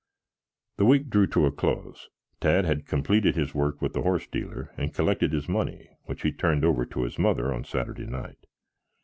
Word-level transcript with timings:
The 0.77 0.85
week 0.85 1.11
drew 1.11 1.27
to 1.27 1.45
a 1.45 1.51
close. 1.51 2.09
Tad 2.39 2.65
had 2.65 2.87
completed 2.87 3.35
his 3.35 3.53
work 3.53 3.83
with 3.83 3.93
the 3.93 4.01
horse 4.01 4.25
dealer 4.25 4.71
and 4.75 4.95
collected 4.95 5.31
his 5.31 5.47
money, 5.47 5.89
which 6.05 6.23
he 6.23 6.31
turned 6.31 6.65
over 6.65 6.87
to 6.87 7.03
his 7.03 7.19
mother 7.19 7.53
on 7.53 7.65
Saturday 7.65 8.07
night. 8.07 8.47